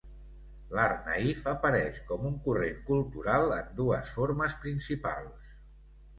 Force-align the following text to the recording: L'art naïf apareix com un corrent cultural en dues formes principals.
L'art 0.77 1.03
naïf 1.09 1.43
apareix 1.51 1.99
com 2.13 2.25
un 2.31 2.39
corrent 2.47 2.81
cultural 2.89 3.55
en 3.59 3.71
dues 3.83 4.11
formes 4.17 4.59
principals. 4.67 5.55